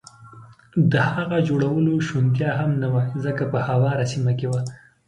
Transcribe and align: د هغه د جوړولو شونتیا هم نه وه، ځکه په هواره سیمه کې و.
د 0.91 0.93
هغه 1.13 1.25
د 1.33 1.35
جوړولو 1.47 1.93
شونتیا 2.07 2.51
هم 2.59 2.71
نه 2.81 2.87
وه، 2.93 3.03
ځکه 3.25 3.43
په 3.51 3.59
هواره 3.67 4.05
سیمه 4.11 4.33
کې 4.39 4.47
و. 4.47 4.53